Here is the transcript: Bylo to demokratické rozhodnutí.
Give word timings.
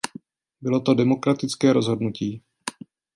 Bylo 0.61 0.79
to 0.79 0.93
demokratické 0.93 1.73
rozhodnutí. 1.73 2.43